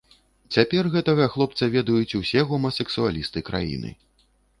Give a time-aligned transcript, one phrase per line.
[0.55, 3.93] Цяпер гэтага хлопца ведаюць усе гомасэксуалісты краіны.